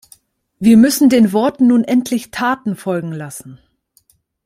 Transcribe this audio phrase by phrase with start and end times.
[0.57, 3.59] Wir müssen den Worten nun endlich Taten folgen lassen.